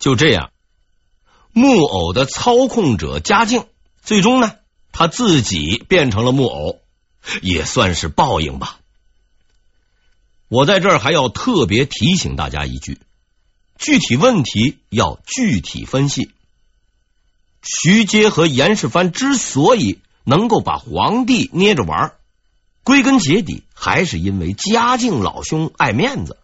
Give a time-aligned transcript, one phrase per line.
[0.00, 0.50] 就这样，
[1.52, 3.66] 木偶的操控者嘉靖，
[4.02, 4.56] 最终呢，
[4.92, 6.80] 他自己变成了木偶，
[7.42, 8.80] 也算是报应吧。
[10.48, 12.98] 我在这儿还要特别提醒大家一句：
[13.78, 16.32] 具体问题要具体分析。
[17.62, 22.14] 徐阶和严世蕃之所以能够把皇帝捏着玩，
[22.84, 26.38] 归根结底还是因为嘉靖老兄爱面子。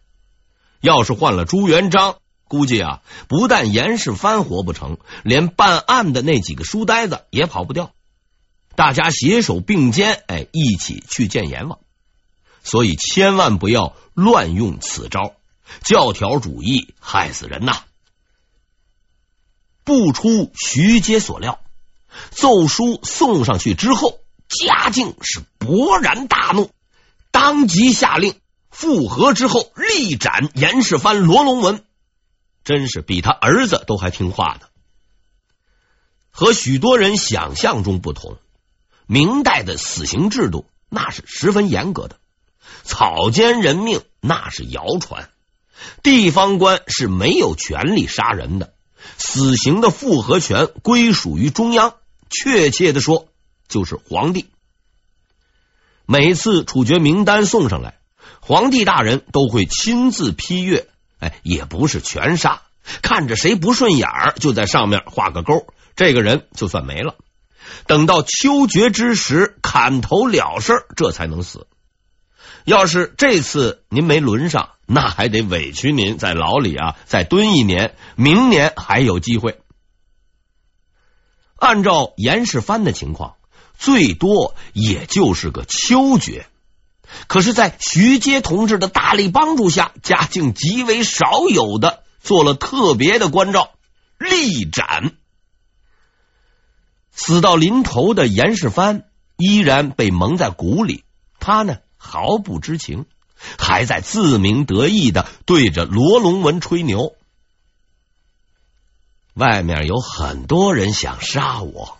[0.82, 2.18] 要是换了朱元璋，
[2.48, 7.90] 估计啊，不但严世蕃活不成，连办案的那几个书呆子也跑不掉。
[8.76, 11.78] 大家携手并肩，哎，一起去见阎王。
[12.62, 15.34] 所以千万不要乱用此招，
[15.82, 17.82] 教条主义害死人呐！
[19.84, 21.60] 不出徐阶所料，
[22.30, 24.18] 奏书送上去之后，
[24.48, 26.70] 嘉靖是勃然大怒，
[27.30, 28.34] 当即下令
[28.70, 31.84] 复核之后立斩严世蕃、罗龙文。
[32.66, 34.68] 真是比他儿子都还听话的。
[36.30, 38.36] 和许多人想象中不同，
[39.06, 42.18] 明代的死刑制度那是十分严格的，
[42.82, 45.30] 草菅人命那是谣传，
[46.02, 48.74] 地方官是没有权利杀人的。
[49.16, 51.94] 死刑的复核权归属于中央，
[52.28, 53.28] 确切的说
[53.68, 54.46] 就是皇帝。
[56.04, 58.00] 每次处决名单送上来，
[58.40, 60.88] 皇帝大人都会亲自批阅，
[61.42, 62.62] 也不是全杀，
[63.02, 67.16] 看着谁不顺眼儿，就在上面画个勾，这个人就算没了。
[67.86, 71.66] 等到秋决之时，砍头了事，这才能死。
[72.64, 79.60] 要是这次您没轮上，那还得委屈您在牢里啊再蹲一年，明年还有机会。
[81.58, 83.36] 按照严世蕃的情况，
[83.78, 86.46] 最多也就是个秋决。
[87.26, 93.70] 可是，在徐阶同志的大力帮助下，嘉靖极为少有的做了特别的关照，
[94.18, 95.12] 立斩。
[97.12, 99.04] 死到临头的严世蕃
[99.36, 101.04] 依然被蒙在鼓里，
[101.40, 101.78] 他呢？
[101.96, 103.06] 毫不知情，
[103.58, 107.16] 还在自鸣得意的对着罗龙文吹牛。
[109.34, 111.98] 外面有很多人想杀我，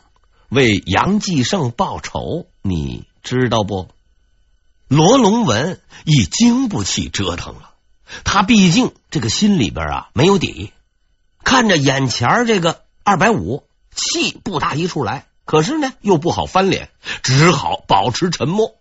[0.49, 3.89] 为杨继盛报仇，你知道不？
[4.89, 7.75] 罗龙文已经不起折腾了，
[8.25, 10.73] 他毕竟这个心里边啊没有底，
[11.43, 16.91] 看着眼前这个二百五，气不打一处来，可是呢又不好翻脸，
[17.23, 18.77] 只好保持沉默。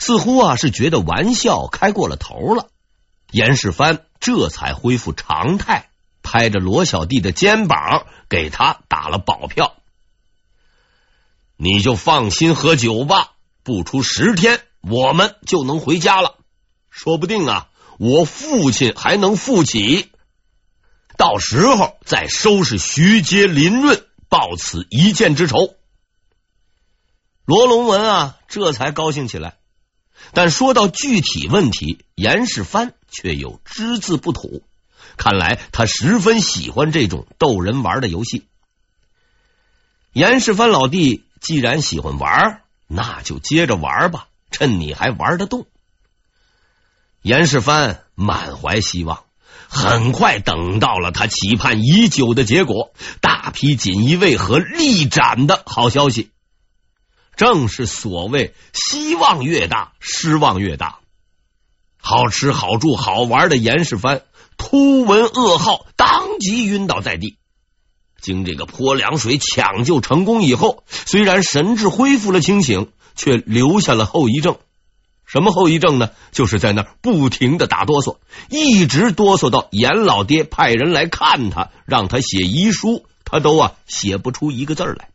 [0.00, 2.68] 似乎啊是觉得玩笑开过了头了，
[3.30, 5.90] 严世蕃这才恢复常态，
[6.22, 9.74] 拍着罗小弟的肩膀，给他打了保票
[11.56, 13.32] ：“你就放心喝酒吧，
[13.68, 16.36] 不出十天，我们就能回家了。
[16.88, 17.68] 说不定啊，
[17.98, 20.08] 我父亲还能复起，
[21.18, 25.74] 到时候再收拾徐阶、林润，报此一箭之仇。”
[27.44, 29.58] 罗龙文啊，这才高兴起来。
[30.32, 34.62] 但说到具体问题，严世蕃却又只字不吐。
[35.18, 38.46] 看来他十分喜欢这种逗人玩的游戏。
[40.14, 45.66] 严世蕃老弟既然喜欢玩，那就接着玩吧，趁你还玩得动。
[47.22, 49.24] 严世蕃满怀希望，
[49.68, 56.30] 很快等到了他期盼已久的结果——大批锦衣卫和力斩的好消息。
[57.36, 60.98] 正是所谓希望越大，失望越大。
[62.00, 64.22] 好吃好住好玩的严世蕃
[64.56, 67.37] 突闻噩耗，当即晕倒在地。
[68.28, 74.58] 经这个泼凉水抢救成功以后，虽然神志恢复了清醒，却留下了后遗症。
[75.24, 76.10] 什么后遗症呢？
[76.30, 78.18] 就是在那儿不停的打哆嗦，
[78.50, 85.08] 一直哆嗦到严老爹派人来看他，让他写遗书，他都啊写不出一个字来。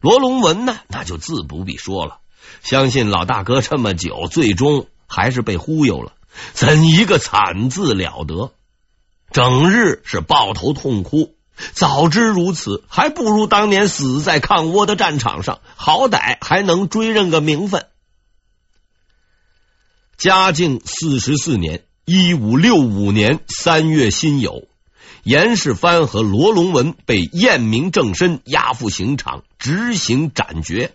[0.00, 2.18] 罗龙文呢，那就自不必说了。
[2.62, 6.12] 相信老大哥这么久，最终还是被忽悠了。
[6.52, 8.52] 怎一个惨字了得！
[9.32, 11.34] 整日是抱头痛哭。
[11.72, 17.86] 早知如此，还不如当年死在抗倭的战场上，好歹还能追认个名分。
[20.16, 24.66] 嘉靖四十四年（一五六五年）三月辛酉。
[25.24, 30.92] 严世蕃和罗龙文被验明正身，押赴刑场执行斩决。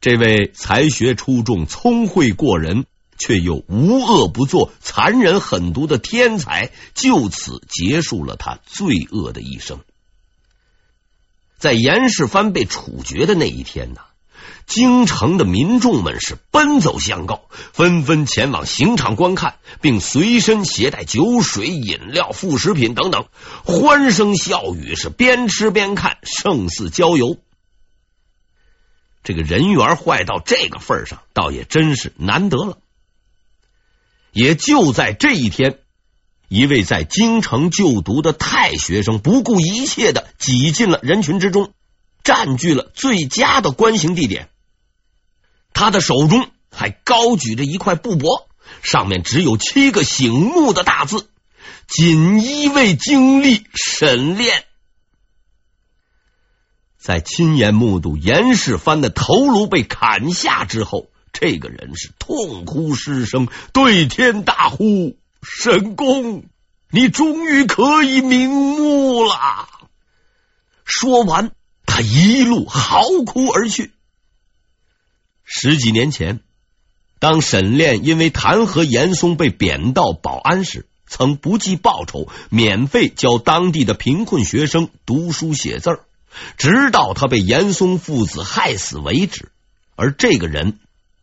[0.00, 2.86] 这位才学出众、聪慧过人，
[3.20, 9.78] 却又无恶不作、残忍狠毒的天才，就此结束了他罪恶的一生。
[11.58, 14.00] 在严世蕃被处决的那一天呢，
[14.66, 23.26] 京城的民众们是奔走相告，纷纷前往刑场观看，并随身携带酒水、饮料、副食品等等，
[23.66, 27.36] 欢声笑语是边吃边看，胜似郊游。
[29.22, 32.78] 这个人缘坏到这个份上，倒也真是难得了。
[34.32, 35.78] 也就在这一天，
[36.48, 41.72] 一位在京城就读的太学生不顾一切的挤进了人群之中，
[42.22, 44.48] 占据了最佳的观刑地点。
[45.72, 48.46] 他的手中还高举着一块布帛，
[48.82, 51.28] 上面只有七个醒目的大字
[51.88, 54.64] ：“锦衣卫经历审炼。”
[56.98, 66.44] 在亲眼目睹严世蕃的头颅被砍下之后，这个人是痛哭失声，对天大呼：“沈公，
[66.90, 69.68] 你终于可以瞑目了！”
[70.84, 71.52] 说完，
[71.86, 73.92] 他一路嚎哭而去。
[75.44, 76.40] 十几年前，
[77.18, 86.00] 当沈炼因为弹劾严嵩被贬到保安时，曾不计报酬，免费教当地的贫困学生读书写字。
[86.56, 89.50] 直到他被严嵩父子害死为止，
[89.96, 90.78] 而这个人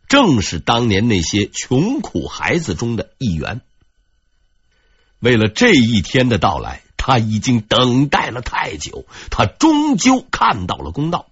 [0.08, 3.60] 正是当年那些穷苦孩子中的一员。
[5.20, 11.30] 为了这一天的到来，他已经等待了太久，他终究看到了公道。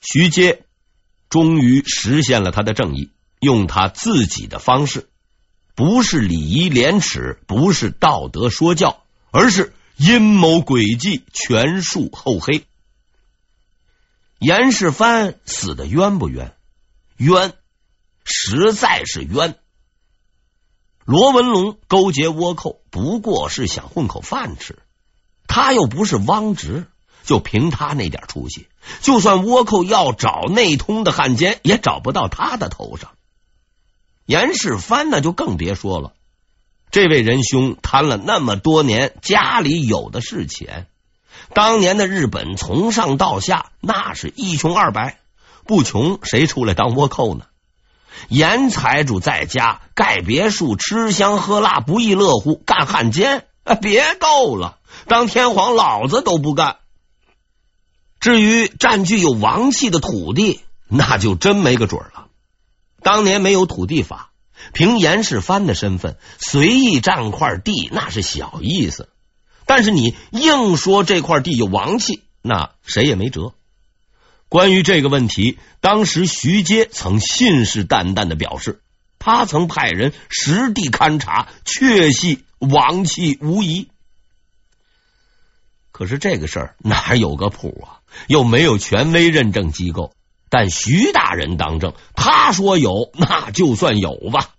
[0.00, 0.64] 徐阶
[1.28, 3.10] 终于实现了他的正义，
[3.40, 5.08] 用他自己的方式，
[5.74, 9.74] 不是礼仪廉耻，不是道德说教，而是。
[9.96, 12.64] 阴谋诡计，权术厚黑。
[14.40, 16.54] 严世蕃死的冤不冤？
[17.18, 17.52] 冤，
[18.24, 19.56] 实在是冤。
[21.04, 24.78] 罗文龙勾结倭寇，不过是想混口饭吃。
[25.46, 26.86] 他又不是汪直，
[27.22, 28.68] 就凭他那点出息，
[29.02, 33.10] 就算倭寇要找内通的汉奸，也找不到他的头上。
[34.24, 36.14] 严世蕃那就更别说了。
[36.90, 40.86] 这位仁兄贪了那么多年，家里有的是钱。
[41.54, 45.18] 当年的日本从上到下，那是一穷二白，
[45.66, 47.46] 不穷谁出来当倭寇呢？
[48.28, 52.56] 严财主在家盖别墅，吃香喝辣，不亦乐乎。
[52.56, 56.76] 干汉奸啊， 别逗了，当天皇老子都不干。
[58.20, 62.26] 至于占据有王气的土地，那就真没个准了。
[63.02, 64.28] 当年没有土地法。
[64.74, 69.08] 凭严世蕃的身份，随意占块地那是小意思。
[69.70, 73.54] 但是你硬说这块地有王气，那谁也没辙。
[74.48, 78.82] 关于这个问题，当时徐阶曾信誓旦旦的表示，
[79.20, 83.86] 他曾派人实地勘察，确系王气无疑。
[85.92, 88.02] 可是这个事儿哪有个谱啊？
[88.26, 90.12] 又没有权威认证机构。
[90.48, 94.50] 但徐大人当政，他说有，那就算有吧。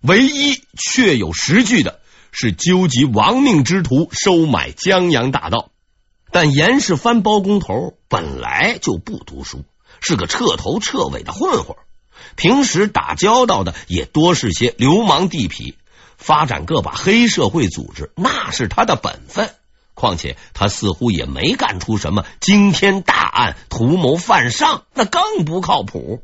[0.00, 1.97] 唯一确有实据的
[2.32, 5.70] 是纠集亡命之徒收买江洋大盗。
[6.30, 9.64] 但严世蕃包工头本来就不读书，
[10.00, 11.76] 是个彻头彻尾的混混，
[12.36, 15.74] 平时打交道的也多是些流氓地痞，
[16.18, 19.50] 发展个把黑社会组织那是他的本分。
[19.94, 26.22] 况且他似乎也没干出什么惊天大案，图谋犯上，那更不靠谱。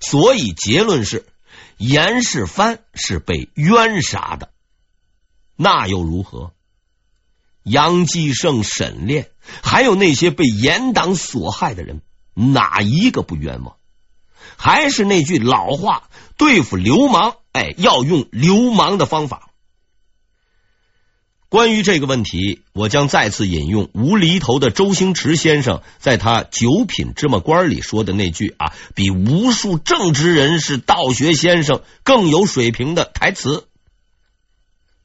[0.00, 1.26] 所以结论是，
[1.76, 4.48] 严世蕃是被冤杀的。
[5.62, 6.52] 那又如何？
[7.64, 9.28] 杨继盛、沈炼，
[9.62, 12.00] 还有那些被严党所害的人，
[12.32, 13.76] 哪一个不冤枉？
[14.56, 16.08] 还是那句老话，
[16.38, 19.50] 对付流氓，哎，要用流氓的方法。
[21.50, 33.66] 关于这个问题，我将再次引用无厘头的周星驰先生在他《九品芝麻官》里说的那句啊，比无数正直人士、道学先生更有水平的台词：“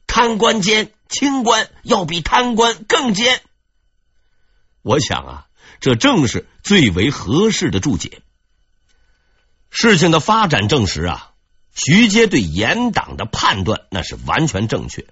[0.06, 3.42] 贪官奸，清官要比贪官更奸。”
[4.82, 5.46] 我想啊，
[5.80, 8.22] 这正是最为合适的注解。
[9.70, 11.32] 事情的发展证实啊，
[11.74, 15.06] 徐阶对严党的判断那是完全正确。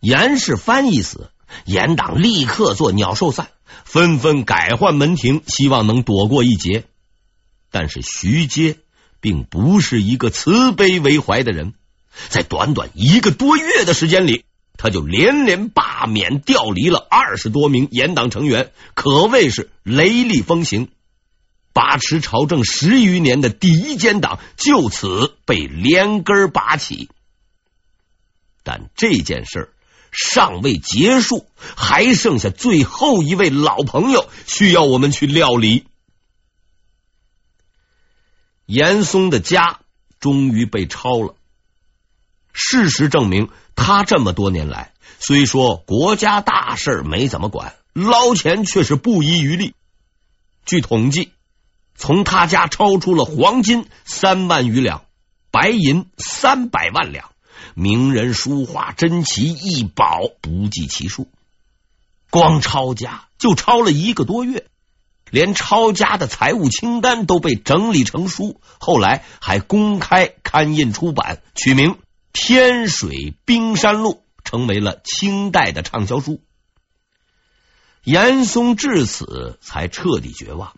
[0.00, 1.30] 严世蕃一死，
[1.64, 3.48] 严党立刻做鸟兽散，
[3.84, 6.84] 纷纷改换门庭，希望能躲过一劫。
[7.70, 8.78] 但是徐阶
[9.20, 11.72] 并不是一个慈悲为怀的人，
[12.28, 14.44] 在短短一个多月的时间里，
[14.76, 20.88] 他就连连罢免调离了二十多名严党成员，可谓是雷厉风行。
[21.72, 27.08] 把持朝政十余年的第一奸党就此被连根拔起。
[28.62, 29.72] 但这件事
[30.12, 35.84] 尚未结束，还剩下最后一位老朋友需要我们去料理。
[38.66, 39.80] 严嵩的家
[40.20, 41.34] 终于被抄了。
[42.54, 49.74] 事实证明，他这么多年来，虽说国家大事没怎么管，捞钱却是不遗余力。
[50.64, 51.32] 据统计，
[51.96, 55.02] 从他家抄出了黄金三万余两，
[55.50, 57.30] 白银三百万两，
[57.74, 61.28] 名人书画珍奇异宝不计其数。
[62.30, 64.66] 光抄家就抄了一个多月，
[65.30, 71.90] 连抄家的财务清单都被整理成书，后来还公开刊印出版，取名
[72.34, 76.42] 《天水冰山录》，成为了清代的畅销书。
[78.02, 80.76] 严嵩至此才彻底绝望，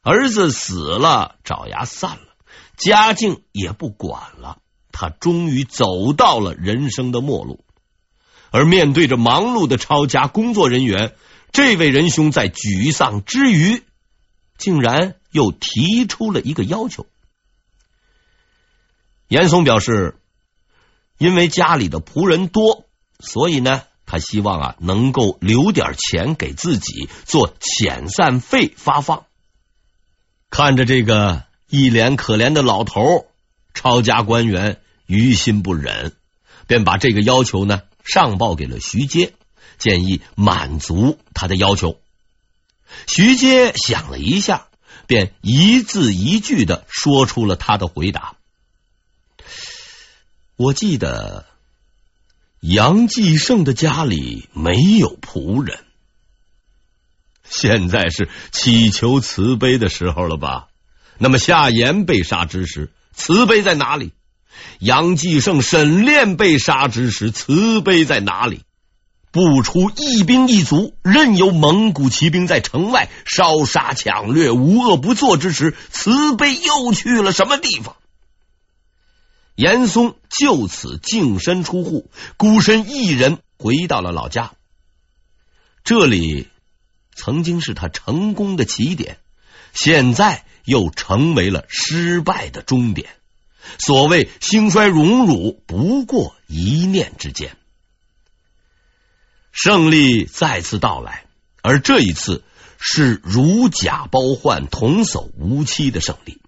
[0.00, 2.36] 儿子死了，爪牙散了，
[2.76, 4.58] 家境也不管了，
[4.92, 7.64] 他终于走到了人生的末路。
[8.52, 11.16] 而面对着忙碌的抄家工作人员，
[11.50, 13.82] 这位仁兄在沮丧之余，
[14.56, 17.06] 竟然又提出了一个要求。
[19.26, 20.20] 严嵩表示，
[21.18, 22.84] 因为家里的仆人多，
[23.20, 29.24] 所以呢，他希望啊能够留点钱给自己做遣散费发放。
[30.50, 33.26] 看着这个一脸可怜的老头，
[33.74, 36.12] 抄家官员于心不忍，
[36.66, 37.82] 便把这个要求呢。
[38.04, 39.32] 上报给了徐阶，
[39.78, 41.98] 建议满足他的要求。
[43.06, 44.66] 徐阶想了一下，
[45.06, 48.36] 便一字一句的说出了他的回答。
[50.56, 51.46] 我记得
[52.60, 55.80] 杨继盛的家里没有仆人，
[57.42, 60.68] 现在是祈求慈悲的时候了吧？
[61.18, 64.12] 那么夏言被杀之时，慈悲在哪里？
[64.78, 68.62] 杨继盛、沈炼被杀之时，慈悲在哪里？
[69.32, 77.96] 不出一兵一卒，任由蒙古骑兵在城外烧杀抢掠、无恶不作之时，慈悲又去了什么地方？
[79.54, 84.52] 严嵩就此净身出户，孤身一人回到了老家。
[85.84, 86.48] 这里
[87.14, 89.18] 曾经是他成功的起点，
[89.72, 93.10] 现在又成为了失败的终点。
[93.78, 97.56] 所谓兴衰荣辱，不过一念之间。
[99.52, 101.26] 胜利再次到来，
[101.62, 102.42] 而这一次
[102.78, 106.40] 是如假包换、童叟无欺的胜利。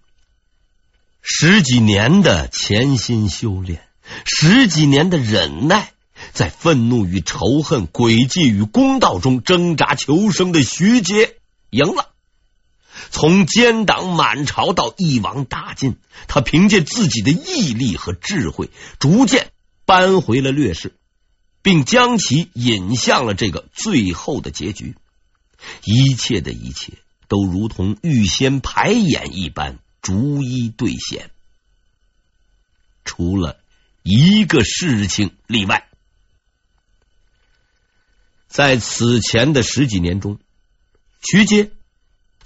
[1.29, 3.81] 十几年的潜心修炼，
[4.23, 5.91] 十几年的忍耐，
[6.31, 11.35] 在愤怒与仇恨、诡计与公道中挣扎求生的徐阶
[11.69, 12.13] 赢了。
[13.11, 15.97] 从奸党满朝到一网打尽，
[16.29, 19.51] 他凭借自己的毅力和智慧，逐渐
[19.85, 20.95] 扳回了劣势，
[21.61, 24.95] 并将其引向了这个最后的结局。
[25.83, 26.93] 一切的一切
[27.27, 31.31] 都如同预先排演一般，逐一兑现，
[33.03, 33.59] 除了
[34.03, 35.87] 一个事情例外。
[38.47, 40.39] 在此前的十几年中，
[41.21, 41.71] 徐阶。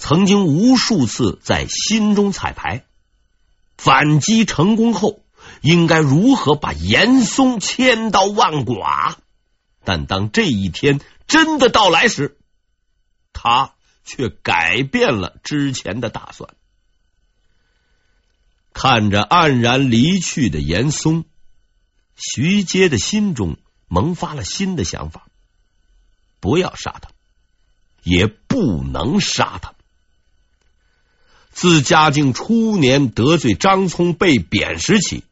[0.04, 2.86] 曾经无数次在心中彩排，
[3.78, 5.24] 反击成功后
[5.62, 9.20] 应该如何把严嵩千刀万剐？
[9.84, 12.36] 但当这一天真的到来时，
[13.32, 16.56] 他却改变了之前的打算。
[18.74, 21.26] 看着黯然离去的严嵩，
[22.16, 25.28] 徐阶的心中萌发了新的想法：
[26.40, 27.10] 不要杀他，
[28.04, 29.74] 也不能杀他。
[31.52, 35.26] 自嘉靖初年得罪张聪被贬时起，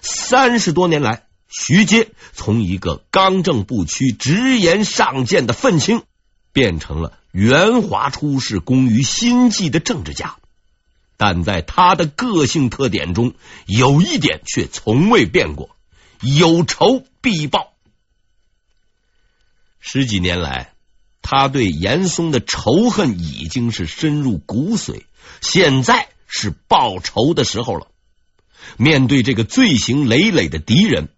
[0.00, 6.02] 三十多年来，徐阶从一个刚正不屈、直言上谏的愤青，
[6.52, 10.36] 变成了圆滑出世、工于心计的政治家。
[11.20, 13.34] 但在他的个性特点中，
[13.66, 15.76] 有一点却从未变过：
[16.22, 17.74] 有仇必报。
[19.80, 20.72] 十几年来，
[21.20, 25.02] 他对严嵩的仇恨已经是深入骨髓。
[25.42, 27.88] 现在是报仇的时候了。
[28.78, 31.10] 面对这个罪行累累的敌人，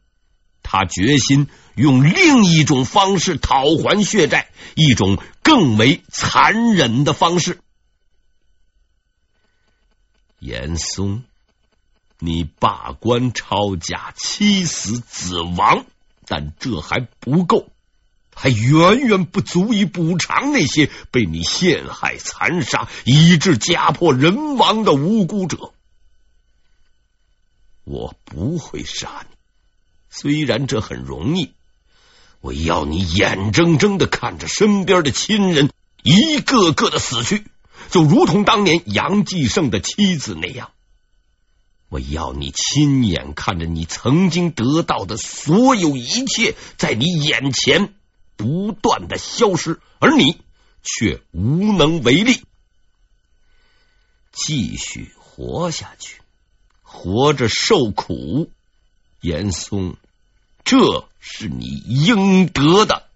[0.64, 7.60] 他决心用另一种方式讨还血债，一种更为残忍的方式。
[10.42, 11.22] 严嵩，
[12.18, 15.86] 你罢官抄家，妻死子亡，
[16.26, 17.68] 但这还不够。
[18.34, 25.72] 还远远不足以补偿那些被你陷害、残杀，以致家破人亡的无辜者。
[27.84, 29.36] 我不会杀你，
[30.10, 31.52] 虽然这很容易。
[32.40, 35.70] 我要你眼睁睁的看着身边的亲人
[36.02, 37.44] 一个个的死去，
[37.90, 40.70] 就如同当年杨继盛的妻子那样。
[41.88, 47.92] 我要你亲眼看着你曾经得到的所有一切，在你眼前
[48.36, 50.40] 不断的消失，而你
[50.82, 52.42] 却无能为力。
[54.32, 56.22] 继续活下去，
[56.82, 58.50] 活着受苦，
[59.20, 59.96] 严嵩，
[60.64, 63.06] 这是你应得的。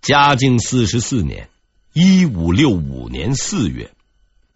[0.00, 1.50] 嘉靖四十四年
[1.98, 3.90] （一五六五年四月），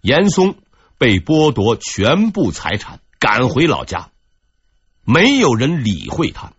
[0.03, 0.57] 严嵩。
[0.99, 4.11] 被剥夺全部财产，赶回老家，
[5.03, 6.53] 没有人理会他。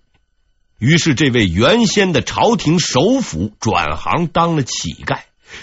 [0.80, 5.20] 于是，这位原先的朝廷首辅转行当了乞丐，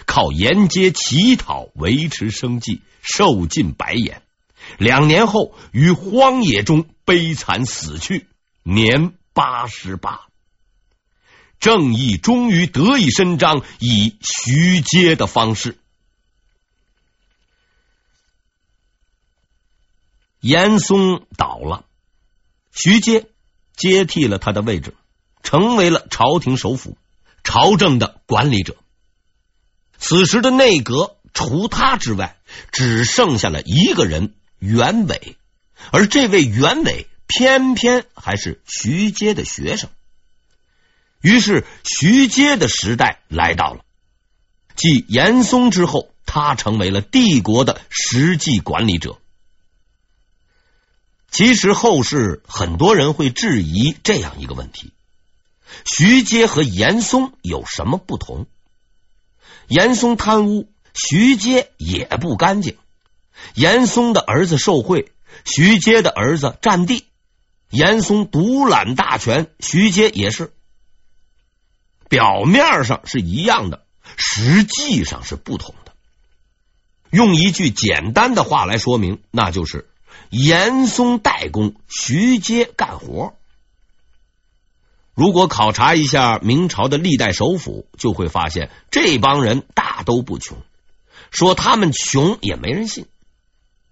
[0.06, 4.22] 靠沿街乞讨维持生计，受尽白眼。
[4.76, 8.28] 两年后，于荒野中悲惨死去，
[8.62, 10.27] 年八十八。
[11.60, 15.76] 正义终于得以伸张，以徐阶的方式。
[20.40, 21.84] 严嵩倒了，
[22.70, 23.26] 徐阶
[23.76, 24.94] 接替了他的位置，
[25.42, 26.96] 成为了朝廷首辅，
[27.42, 28.76] 朝政的管理者。
[29.98, 32.36] 此时的内阁除他之外，
[32.70, 35.36] 只剩下了一个人袁伟，
[35.90, 39.90] 而这位袁伟偏偏还是徐阶的学生。
[41.20, 43.84] 于是，徐阶的时代来到了。
[44.76, 49.18] 继严嵩之后，他成为了帝国的实际管理者。
[51.30, 54.92] 其实后世很多人会质疑这样一个问题：
[55.84, 58.46] 徐阶和严嵩有什么不同？
[59.66, 62.74] 严嵩贪污，徐阶也不干净；
[63.54, 65.12] 严嵩的儿子受贿，
[65.44, 67.04] 徐阶的儿子占地；
[67.70, 70.52] 严嵩独揽大权，徐阶也是。
[72.08, 73.84] 表面上是一样的，
[74.16, 75.92] 实际上是不同的。
[77.10, 79.88] 用一句简单的话来说明，那就是。
[80.30, 83.32] 严嵩代工，徐阶干活。
[85.14, 90.58] 如果考察一下明朝的历代首辅，就会发现这帮人大都不穷。
[91.30, 93.06] 说他们穷也没人信。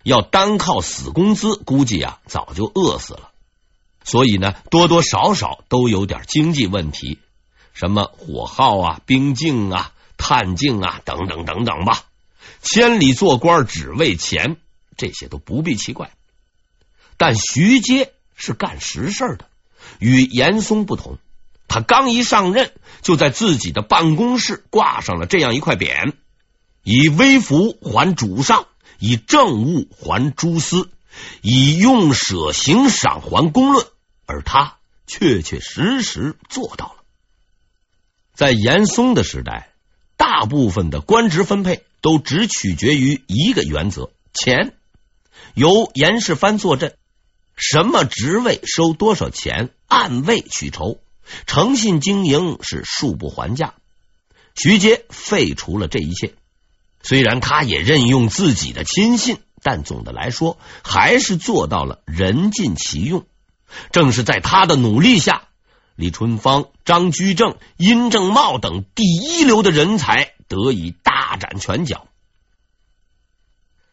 [0.02, 3.30] 要单靠死工资，估计啊早就饿死了。
[4.04, 7.18] 所以呢，多多少少都有点经济问题，
[7.78, 12.04] 什么火耗啊、兵竞啊、探镜啊等等等等吧。
[12.62, 14.56] 千里做官只为钱，
[14.96, 16.10] 这些都不必奇怪。
[17.18, 19.46] 但徐阶是干实事的，
[19.98, 21.18] 与严嵩不同。
[21.68, 26.14] 他刚一上任，就在自己的办公室挂上了这样一块匾
[26.82, 28.66] ：“以微服还主上，
[28.98, 30.88] 以政务还诸司，
[31.42, 33.86] 以用舍行赏还公论。”
[34.24, 36.95] 而他确确实实做到了。
[38.36, 39.70] 在严嵩的时代，
[40.18, 44.74] 大部分的官职分配都只取决于一个原则：钱。
[45.54, 46.94] 由严世蕃坐镇。
[47.56, 51.00] 什么职位收多少钱，按位取酬，
[51.46, 53.72] 诚信经营是恕不还价。
[54.54, 56.34] 徐阶废除了这一切，
[57.02, 63.24] 虽然他也任用自己的亲信，但总的来说还是做到了人尽其用。
[63.92, 65.48] 正是在他的努力下，
[65.96, 72.06] 李春芳、张居正、殷正茂等第一流的人才得以大展拳脚。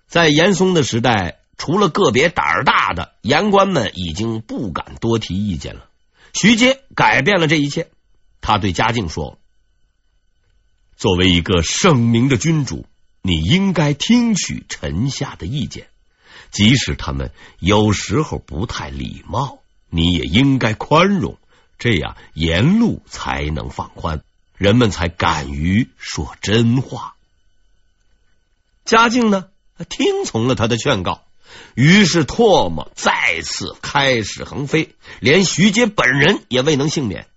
[0.07, 1.39] 在严嵩的时代。
[1.55, 5.85] 除了个别胆儿大的言官们，已经不敢多提意见了。
[6.33, 7.91] 徐阶改变了这一切。
[8.41, 9.37] 他对嘉靖说
[10.97, 12.87] ：“作为一个圣明的君主，
[13.21, 15.87] 你应该听取臣下的意见，
[16.51, 21.37] 即使他们有时候不太礼貌，你也应该宽容。
[21.77, 24.23] 这样言路才能放宽，
[24.57, 27.15] 人们才敢于说真话。”
[28.85, 29.49] 嘉靖呢，
[29.89, 31.23] 听从了他的劝告。
[31.75, 37.27] 于是唾沫再次开始横飞，连徐阶本人也未能幸免。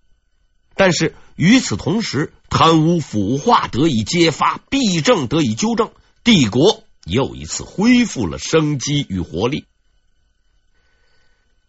[0.75, 5.92] 但是与此同时，贪污腐化得以揭发，弊政得以纠正，
[6.25, 9.66] 帝国又一次恢复了生机与活力。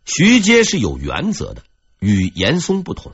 [0.05, 1.63] 徐阶是有原则的，
[1.99, 3.13] 与严嵩不同。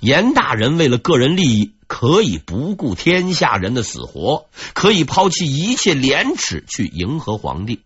[0.00, 7.82] 严大人为了个人利益，可以不顾天下人的死活，可以抛弃一切廉耻去迎合皇帝。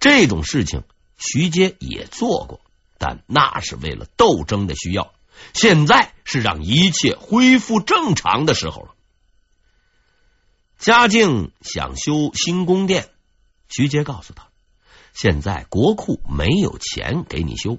[0.00, 0.82] 这种事情，
[1.18, 2.60] 徐阶也做过，
[2.96, 5.12] 但那是为了斗争的需要。
[5.52, 8.94] 现在是让一切恢复正常的时候了。
[10.78, 13.08] 嘉靖想修新宫殿，
[13.68, 14.48] 徐阶告诉他，
[15.12, 17.78] 现在国库没有钱给你修。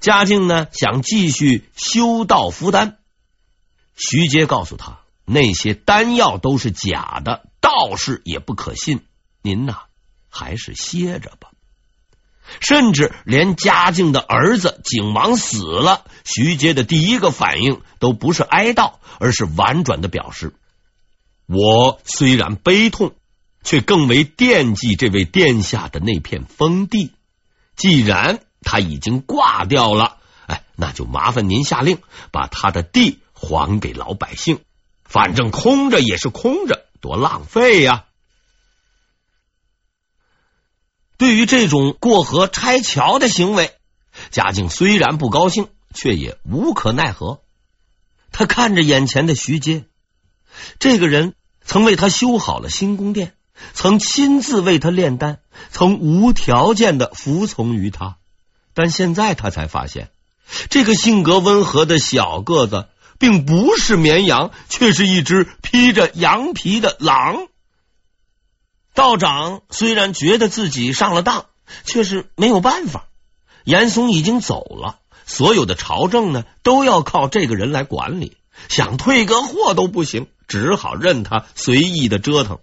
[0.00, 2.96] 嘉靖呢，想继续修道服丹，
[3.94, 9.02] 徐阶告诉他，那些丹药都是假的，道士也不可信。
[9.42, 9.76] 您呐，
[10.30, 11.50] 还是歇着吧。
[12.60, 20.54] 甚至连嘉靖的儿子景王死了，徐阶的第一个反应都不是哀悼，而是婉转的表示：
[21.46, 23.14] 我虽然悲痛，
[23.62, 27.12] 却更为惦记这位殿下的那片封地。
[27.76, 31.98] 既然他已经挂掉了，哎，那就麻烦您下令
[32.30, 34.60] 把他的地还给老百姓。
[35.04, 38.04] 反正空着也是空着，多浪费呀！
[41.16, 43.74] 对于这种过河拆桥的行为，
[44.30, 47.42] 嘉靖虽然不高兴，却也无可奈何。
[48.30, 49.84] 他看着眼前的徐阶，
[50.78, 53.34] 这个人曾为他修好了新宫殿，
[53.74, 58.18] 曾亲自为他炼丹，曾无条件的服从于他。
[58.80, 60.08] 但现在他才发现，
[60.70, 62.88] 这个性格温和的小个子，
[63.18, 67.46] 并不是绵羊，却是一只披着羊皮的狼。
[68.94, 71.44] 道长虽然觉得自己上了当，
[71.84, 73.08] 却是没有办法。
[73.64, 78.38] 严嵩已经走了，所有的朝政呢，都要靠这个人来管理，
[78.70, 82.60] 想退个货都不行，只好任他随意的折腾。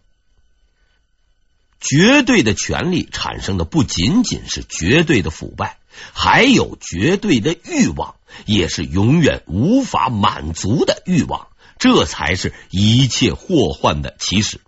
[1.80, 5.78] 绝对的权力产生的不仅仅是绝对的腐败，
[6.14, 11.48] 还有绝对的欲望，也是永远无法满足的欲望，
[11.80, 14.62] 这才是一切祸患的起始。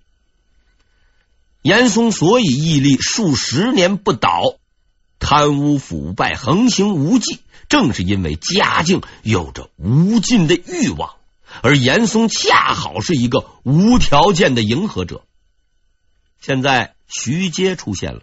[1.62, 4.56] 严嵩所以屹立数十年不倒，
[5.20, 11.16] 贪污腐败横行无忌，正是因为嘉靖有着无尽的欲望，
[11.62, 15.26] 而严嵩恰好是一个无条件的迎合者。
[16.40, 18.22] 现在徐阶出现了，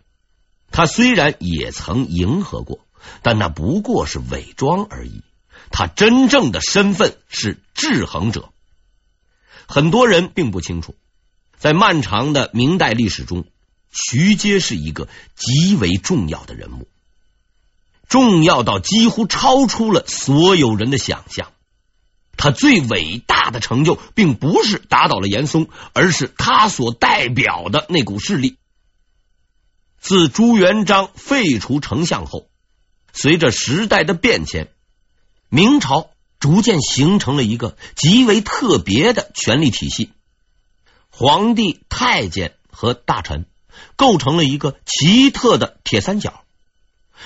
[0.71, 2.86] 他虽然也曾迎合过，
[3.23, 5.23] 但那不过是伪装而已。
[5.71, 8.51] 他真正的身份是制衡者，
[9.67, 10.95] 很多人并不清楚。
[11.59, 13.45] 在漫长的明代历史中，
[13.91, 16.87] 徐阶是一个极为重要的人物，
[18.09, 21.53] 重要到几乎超出了所有人的想象。
[22.37, 28.59] 他最伟大的成就，并不是打倒了严嵩，而是他所代表的那股势力。
[29.99, 32.47] 自朱元璋废除丞相后，
[33.17, 34.69] 随着时代的变迁，
[35.49, 40.13] 明朝逐渐形成了一个极为特别的权力体系。
[41.09, 43.47] 皇帝、太监和大臣
[43.97, 46.45] 构成了一个奇特的铁三角。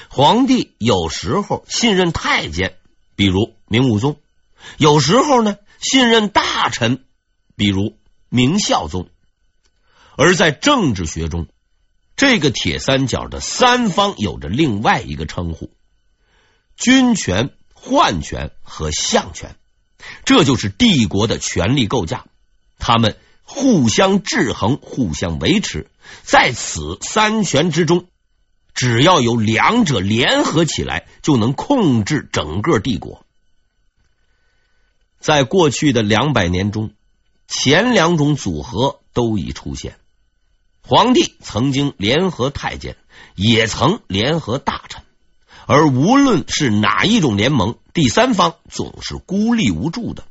[0.09, 2.77] 皇帝有时候信任太监，
[3.17, 4.15] 比如明武宗；
[4.79, 7.05] 有时候呢，信任大臣，
[7.57, 7.99] 比如
[8.29, 9.09] 明孝宗。
[10.17, 11.49] 而在政治学中，
[12.15, 15.73] 这个铁三角的三方有着另外一个称呼：
[16.81, 19.55] 军权、宦权和相权。
[20.25, 22.25] 这就是帝国的权力构架。
[22.81, 23.17] 他们。
[23.53, 25.91] 互相制衡，互相维持，
[26.23, 28.07] 在此三权之中，
[28.75, 33.27] 只要有两者联合起来，就能控制整个帝国。
[35.19, 36.93] 在过去的两百年中，
[37.49, 39.99] 前两种组合都已出现。
[40.81, 42.97] 皇帝曾经联合太监，
[43.35, 45.03] 也曾联合大臣，
[45.71, 50.25] 而无论是哪一种联盟，第三方总是孤立无助的。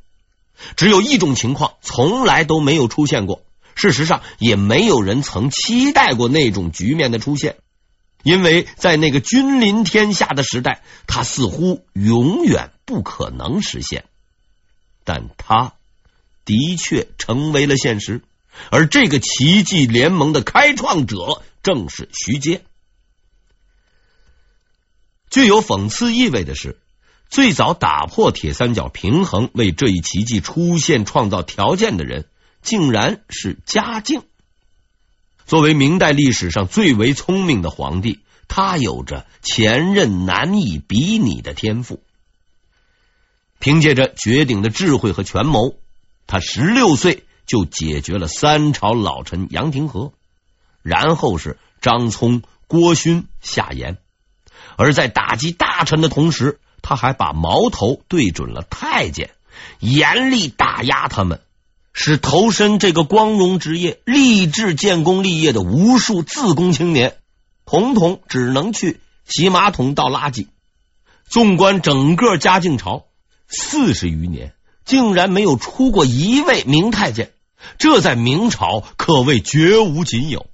[0.76, 3.40] 只有一种情况从来都没有出现过，
[3.74, 7.56] 事实上也没有人曾期待过那种局面的出现，
[8.22, 14.04] 因为在那个君临天下的时代，它似乎永远不可能实现。
[15.04, 15.72] 但它
[16.44, 18.20] 的确成为了现实，
[18.70, 22.60] 而这个奇迹联盟的开创者正是徐阶。
[25.30, 26.78] 具有讽刺意味的是。
[27.30, 32.26] 最早打破铁三角平衡，为这一奇迹出现创造条件的人，
[32.60, 34.24] 竟然是嘉靖。
[35.46, 42.02] 作为明代历史上最为聪明的皇帝，他有着前任难以比拟的天赋。
[43.60, 45.76] 凭借着绝顶的智慧和权谋，
[46.26, 50.12] 他十六岁就解决了三朝老臣杨廷和，
[50.82, 53.98] 然后是张聪、郭勋、夏言，
[54.76, 56.58] 而在打击大臣的同时。
[56.82, 59.32] 他还把矛头对准了太监，
[59.80, 61.42] 严厉打压他们，
[61.92, 67.18] 使投身这个光荣职业、立志建功立业的无数自宫青年，
[67.66, 70.46] 统统只能去洗马桶倒垃圾。
[71.28, 73.04] 纵观整个嘉靖朝
[73.46, 74.54] 四十余年，
[74.86, 77.30] 竟然没有出过一位明太监，
[77.76, 80.46] 这在明朝可谓绝无仅有。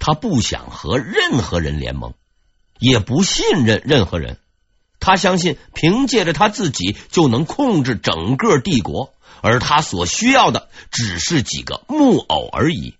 [0.00, 2.14] 他不想和任何人联盟，
[2.80, 4.38] 也不信任任何人。
[4.98, 12.94] 他相信，凭借着他自己就能控制整个帝国，而他所需要的只是几个木偶而已。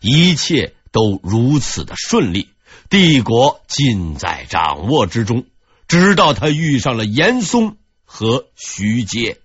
[0.00, 2.48] 一切都如此的顺利，
[2.88, 5.46] 帝国尽在掌握之中。
[5.88, 9.40] 直到他遇上了严嵩和徐阶。